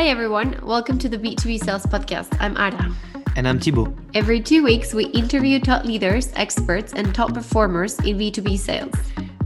[0.00, 0.58] Hi, everyone.
[0.62, 2.34] Welcome to the B2B Sales Podcast.
[2.40, 2.90] I'm Ada.
[3.36, 3.92] And I'm Thibaut.
[4.14, 8.94] Every two weeks, we interview top leaders, experts, and top performers in B2B sales.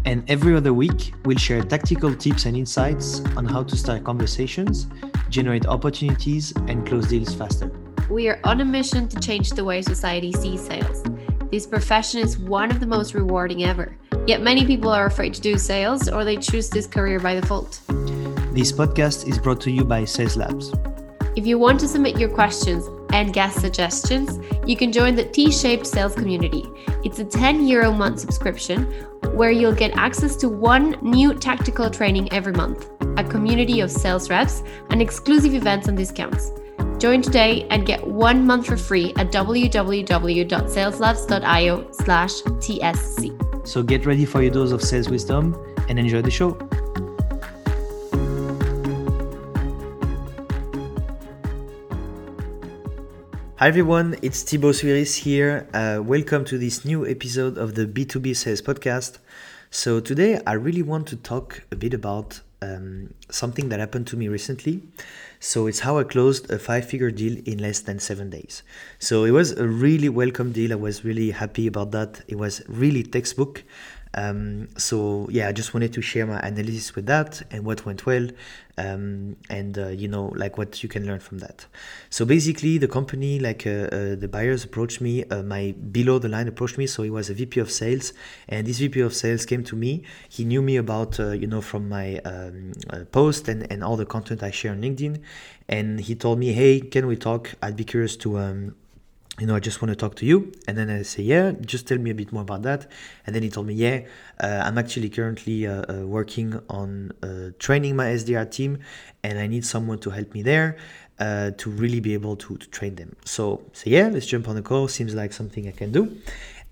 [0.05, 4.87] And every other week, we'll share tactical tips and insights on how to start conversations,
[5.29, 7.69] generate opportunities, and close deals faster.
[8.09, 11.03] We are on a mission to change the way society sees sales.
[11.51, 13.97] This profession is one of the most rewarding ever.
[14.29, 17.81] Yet many people are afraid to do sales or they choose this career by default.
[18.55, 20.73] This podcast is brought to you by Sales Labs.
[21.35, 25.51] If you want to submit your questions and guest suggestions, you can join the T
[25.51, 26.65] shaped sales community.
[27.03, 28.85] It's a 10 euro month subscription
[29.35, 34.31] where you'll get access to one new tactical training every month, a community of sales
[34.31, 36.53] reps, and exclusive events and discounts.
[36.99, 43.67] Join today and get one month for free at www.saleslabs.io slash TSC.
[43.67, 46.57] So get ready for your dose of sales wisdom and enjoy the show.
[53.65, 55.67] Hi everyone, it's Thibaut Souyris here.
[55.73, 59.21] Uh, welcome to this new episode of the B2B Sales Podcast.
[59.71, 64.19] So today I really want to talk a bit about um, something that happened to
[64.19, 64.83] me recently.
[65.41, 68.63] So it's how I closed a five-figure deal in less than seven days.
[68.99, 70.71] So it was a really welcome deal.
[70.71, 72.21] I was really happy about that.
[72.29, 73.65] It was really textbook.
[74.15, 78.07] Um, so yeah, I just wanted to share my analysis with that and what went
[78.07, 78.29] well,
[78.79, 81.67] um, and uh, you know like what you can learn from that.
[82.11, 86.29] So basically, the company like uh, uh, the buyers approached me, uh, my below the
[86.29, 86.87] line approached me.
[86.87, 88.13] So he was a VP of sales,
[88.49, 90.05] and this VP of sales came to me.
[90.29, 93.97] He knew me about uh, you know from my um, uh, post and and all
[93.97, 95.21] the content I share on LinkedIn,
[95.69, 97.55] and he told me, hey, can we talk?
[97.63, 98.77] I'd be curious to um,
[99.41, 100.53] you know, I just want to talk to you.
[100.69, 102.87] And then I say, yeah, just tell me a bit more about that.
[103.27, 104.03] And then he told me, yeah,
[104.41, 108.79] uh, I'm actually currently uh, uh, working on uh, training my SDR team
[109.23, 110.77] and I need someone to help me there
[111.19, 113.17] uh, to really be able to, to train them.
[113.25, 114.87] So, so, yeah, let's jump on the call.
[114.89, 116.17] Seems like something I can do.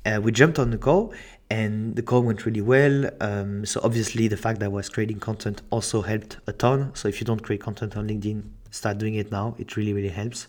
[0.04, 1.14] Uh, we jumped on the call
[1.50, 3.10] and the call went really well.
[3.20, 6.92] Um, so obviously the fact that I was creating content also helped a ton.
[6.94, 9.54] So if you don't create content on LinkedIn, start doing it now.
[9.58, 10.48] It really, really helps.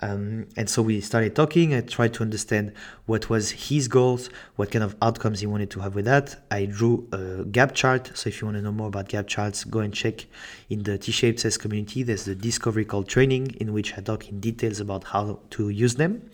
[0.00, 1.74] Um, and so we started talking.
[1.74, 2.72] I tried to understand
[3.06, 6.36] what was his goals, what kind of outcomes he wanted to have with that.
[6.50, 8.12] I drew a gap chart.
[8.14, 10.26] So if you want to know more about gap charts, go and check
[10.70, 12.02] in the T-shaped sales community.
[12.02, 15.96] There's the discovery call training in which I talk in details about how to use
[15.96, 16.30] them.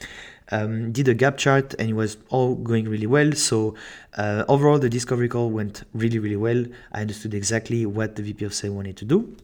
[0.53, 3.33] Um, did a gap chart and it was all going really well.
[3.33, 3.77] So
[4.19, 6.67] uh, overall, the discovery call went really, really well.
[6.93, 9.35] I understood exactly what the VP of sales wanted to do.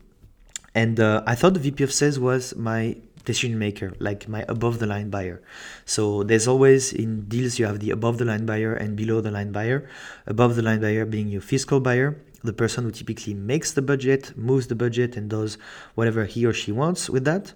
[0.75, 2.97] And uh, I thought the VP of sales was my
[3.31, 5.39] decision maker, like my above the line buyer.
[5.85, 9.31] So there's always in deals you have the above the line buyer and below the
[9.31, 9.89] line buyer.
[10.27, 12.11] Above the line buyer being your fiscal buyer,
[12.43, 15.59] the person who typically makes the budget, moves the budget, and does
[15.95, 17.53] whatever he or she wants with that.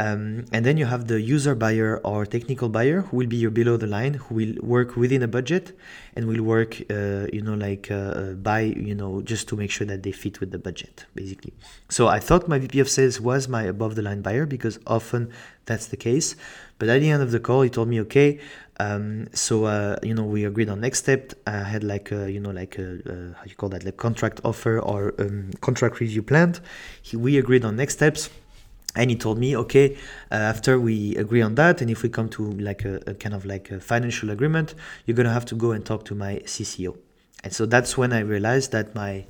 [0.00, 3.52] Um, and then you have the user buyer or technical buyer who will be your
[3.52, 5.72] below the line, who will work within a budget
[6.16, 9.86] and will work, uh, you know, like uh, uh you know, just to make sure
[9.86, 11.52] that they fit with the budget, basically.
[11.88, 15.30] So I thought my VP of sales was my above the line buyer because often
[15.66, 16.34] that's the case.
[16.80, 18.40] But at the end of the call, he told me, okay,
[18.80, 21.34] um, so uh, you know, we agreed on next step.
[21.46, 24.40] I had like a, you know, like a, uh, how you call that, like contract
[24.44, 26.58] offer or um, contract review planned.
[27.00, 28.28] He, we agreed on next steps
[28.96, 29.96] and he told me okay
[30.30, 33.34] uh, after we agree on that and if we come to like a, a, kind
[33.34, 34.74] of like a financial agreement
[35.06, 36.96] you're gonna have to go and talk to my cco
[37.42, 39.24] and so that's when i realized that my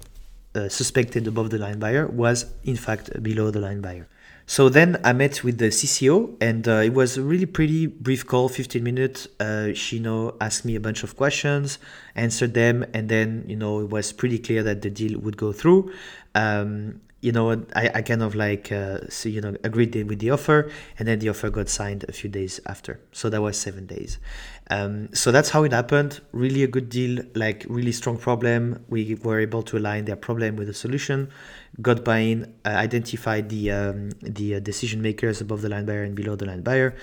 [0.54, 4.08] uh, suspected above the line buyer was in fact below the line buyer
[4.46, 8.26] so then I met with the CCO, and uh, it was a really pretty brief
[8.26, 9.26] call, 15 minutes.
[9.40, 11.78] Uh, she, you know, asked me a bunch of questions,
[12.14, 15.50] answered them, and then, you know, it was pretty clear that the deal would go
[15.50, 15.90] through.
[16.34, 20.30] Um, you know, I, I kind of like, uh, so, you know, agreed with the
[20.30, 23.00] offer and then the offer got signed a few days after.
[23.12, 24.18] So that was seven days.
[24.70, 26.20] Um, so that's how it happened.
[26.32, 28.84] Really a good deal, like really strong problem.
[28.90, 31.30] We were able to align their problem with a solution,
[31.80, 36.14] got buy-in, uh, identified the, um, the uh, decision makers above the line buyer and
[36.14, 36.94] below the line buyer,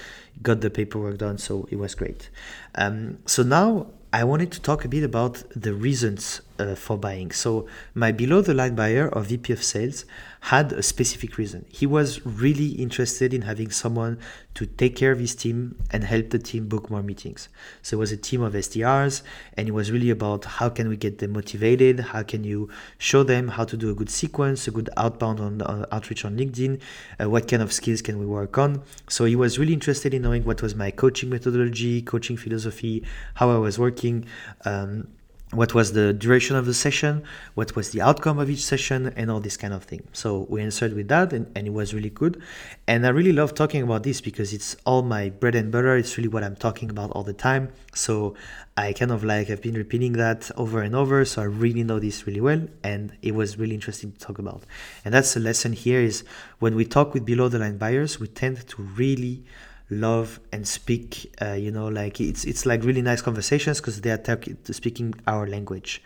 [0.44, 1.40] got the paperwork done.
[1.40, 2.30] So it was great.
[2.76, 7.32] Um, so now I wanted to talk a bit about the reasons uh, for buying.
[7.32, 10.06] So my below the line buyer or VP of sales
[10.46, 11.66] had a specific reason.
[11.70, 14.18] He was really interested in having someone
[14.56, 17.48] to take care of his team and help the team book more meetings.
[17.84, 19.22] So it was a team of SDRs
[19.56, 22.00] and it was really about how can we get them motivated?
[22.00, 25.62] How can you show them how to do a good sequence, a good outbound on
[25.62, 26.82] uh, outreach on LinkedIn?
[27.22, 28.82] Uh, what kind of skills can we work on?
[29.10, 33.04] So he was really interested in knowing what was my coaching methodology, coaching philosophy,
[33.36, 34.26] how I was working.
[34.66, 35.08] Um,
[35.52, 37.24] what was the duration of the session,
[37.56, 40.08] what was the outcome of each session, and all this kind of thing.
[40.14, 42.42] So we answered with that, and, and, it was really good.
[42.88, 45.98] And I really love talking about this because it's all my bread and butter.
[45.98, 47.74] It's really what I'm talking about all the time.
[47.94, 48.36] So
[48.78, 51.26] I kind of like I've been repeating that over and over.
[51.26, 54.64] So I really know this really well, and it was really interesting to talk about.
[55.04, 56.24] And that's the lesson here: is
[56.60, 59.44] when we talk with below the line buyers, we tend to really
[59.92, 64.10] love and speak uh, you know like it's it's like really nice conversations because they
[64.10, 66.02] are talk- speaking our language.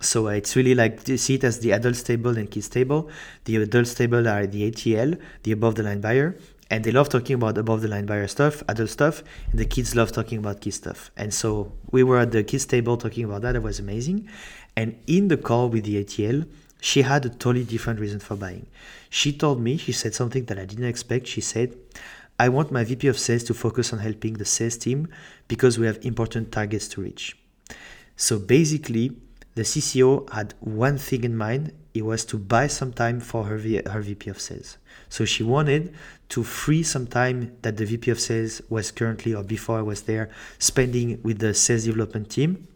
[0.00, 3.08] So uh, it's really like you see it as the adults table and kids table.
[3.44, 6.36] The adults table are the atl the above the line buyer
[6.70, 9.96] and they love talking about above the line buyer stuff adult stuff and the kids
[9.96, 11.10] love talking about kids stuff.
[11.16, 14.28] And so we were at the kids table talking about that it was amazing.
[14.76, 16.46] And in the call with the atl
[16.80, 18.66] she had a totally different reason for buying.
[19.08, 21.28] She told me she said something that i didn't expect.
[21.28, 21.76] She said
[22.38, 25.08] I want my VP of sales to focus on helping the sales team
[25.48, 27.36] because we have important targets to reach.
[28.16, 29.16] So basically,
[29.54, 31.72] the CCO had one thing in mind.
[31.94, 34.78] It was to buy some time for her, v- her VP of sales.
[35.10, 35.94] So she wanted
[36.30, 40.02] to free some time that the VP of sales was currently or before I was
[40.02, 42.66] there spending with the sales development team.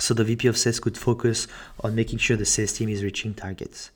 [0.00, 1.46] So the VP of sales could focus
[1.84, 3.90] on making sure the sales team is reaching targets.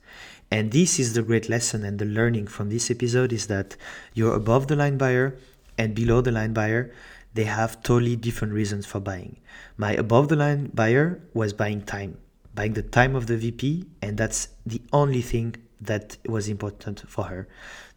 [0.51, 3.75] And this is the great lesson and the learning from this episode is that
[4.13, 5.35] you're above the line buyer
[5.77, 6.93] and below the line buyer,
[7.33, 9.37] they have totally different reasons for buying.
[9.77, 12.17] My above the line buyer was buying time,
[12.53, 17.25] buying the time of the VP, and that's the only thing that was important for
[17.25, 17.47] her.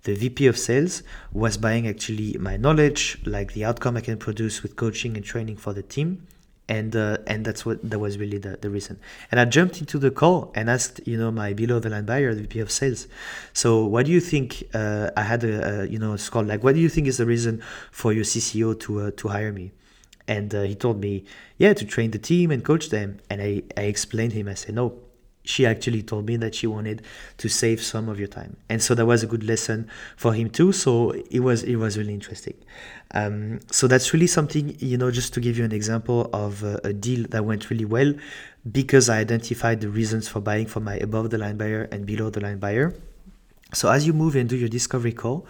[0.03, 1.03] The VP of sales
[1.33, 5.59] was buying actually my knowledge, like the outcome I can produce with coaching and training
[5.59, 6.27] for the team
[6.69, 8.99] and uh, and that's what that was really the, the reason.
[9.31, 12.35] And i jumped into the call and asked you know my below the line buyer
[12.35, 13.09] the vp of sales
[13.53, 16.63] so what do you think uh, i had a, a, you know a call like
[16.63, 19.73] what do you think is the reason for your cco to uh, to hire me?
[20.27, 21.25] And uh, he told me
[21.57, 23.19] yeah to train the team and coach them.
[23.31, 25.08] And i i explained him i said no
[25.49, 27.01] she actually told me that she wanted
[27.39, 28.59] to save some of your time.
[28.69, 30.73] And so that was a good lesson for him too.
[30.73, 32.55] So it was it was really interesting.
[33.15, 36.79] Um, so that's really something you know just to give you an example of a,
[36.85, 38.13] a deal that went really well
[38.71, 42.29] because i identified the reasons for buying for my above the line buyer and below
[42.29, 42.95] the line buyer.
[43.73, 45.47] So as you move and do your discovery call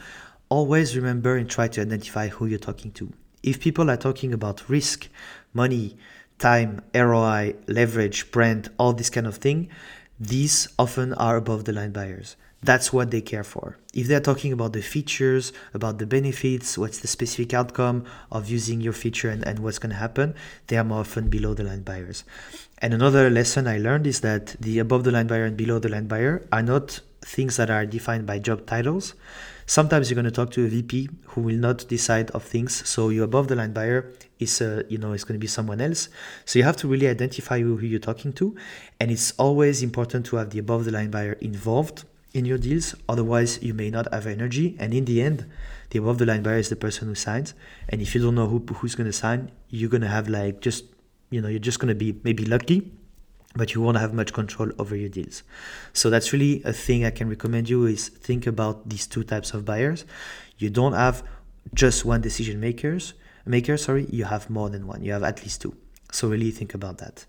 [0.48, 3.12] always remember and try to identify who you're talking to.
[3.42, 5.08] If people are talking about risk
[5.52, 5.96] money
[6.38, 9.68] time, ROI, leverage, brand, all this kind of thing,
[10.18, 12.36] these often are above the line buyers.
[12.60, 13.78] That's what they care for.
[13.94, 18.80] If they're talking about the features, about the benefits, what's the specific outcome of using
[18.80, 20.34] your feature and, and what's going to happen,
[20.66, 22.24] they are more often below the line buyers.
[22.78, 25.88] And another lesson I learned is that the above the line buyer and below the
[25.88, 29.14] line buyer are not things that are defined by job titles.
[29.68, 32.88] Sometimes you're going to talk to a VP who will not decide of things.
[32.88, 35.78] So your above the line buyer is, uh, you know, it's going to be someone
[35.82, 36.08] else.
[36.46, 38.56] So you have to really identify who, who you're talking to,
[38.98, 42.94] and it's always important to have the above the line buyer involved in your deals.
[43.10, 45.44] Otherwise, you may not have energy, and in the end,
[45.90, 47.52] the above the line buyer is the person who signs.
[47.90, 50.62] And if you don't know who who's going to sign, you're going to have like
[50.62, 50.86] just,
[51.28, 52.90] you know, you're just going to be maybe lucky
[53.54, 55.42] but you won't have much control over your deals.
[55.92, 59.54] So that's really a thing I can recommend you is think about these two types
[59.54, 60.04] of buyers.
[60.58, 61.22] You don't have
[61.74, 63.14] just one decision makers
[63.48, 65.02] maker, sorry, you have more than one.
[65.02, 65.74] You have at least two.
[66.12, 67.24] So really think about that.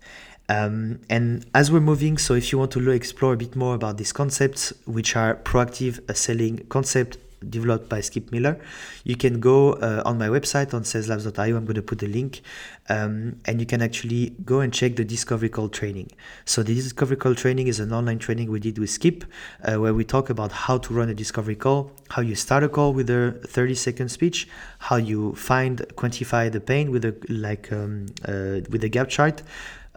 [0.48, 3.98] Um, and as we're moving, so if you want to explore a bit more about
[3.98, 8.58] these concepts, which are proactive selling concept, developed by Skip Miller.
[9.04, 11.56] You can go uh, on my website on saleslabs.io.
[11.56, 12.42] I'm going to put the link,
[12.88, 16.10] um, and you can actually go and check the Discovery Call training.
[16.44, 19.24] So the Discovery Call training is an online training we did with Skip,
[19.64, 22.68] uh, where we talk about how to run a discovery call, how you start a
[22.68, 27.72] call with a 30 second speech, how you find quantify the pain with a like
[27.72, 29.42] um, uh, with a gap chart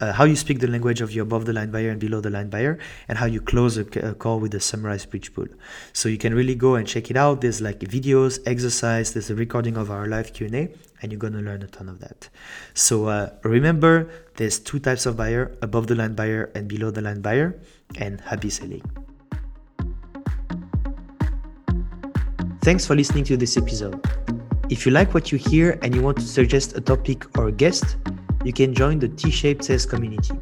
[0.03, 2.29] uh, how you speak the language of your above the line buyer and below the
[2.29, 5.48] line buyer, and how you close a, a call with a summarized pitch pool.
[5.93, 7.39] So you can really go and check it out.
[7.39, 10.63] There's like videos, exercise, there's a recording of our live Q&A,
[11.01, 12.29] and you're gonna learn a ton of that.
[12.74, 17.01] So uh, remember, there's two types of buyer: above the line buyer and below the
[17.01, 17.60] line buyer.
[17.95, 18.81] And happy selling.
[22.62, 24.03] Thanks for listening to this episode.
[24.69, 27.51] If you like what you hear and you want to suggest a topic or a
[27.51, 27.98] guest
[28.43, 30.33] you can join the T-shaped sales community.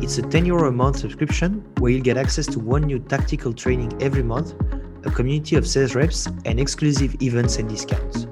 [0.00, 3.52] It's a 10 euro a month subscription where you'll get access to one new tactical
[3.52, 4.54] training every month,
[5.04, 8.26] a community of sales reps, and exclusive events and discounts.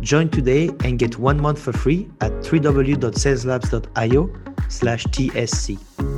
[0.00, 4.30] Join today and get one month for free at www.saleslabs.io
[4.68, 6.17] slash TSC.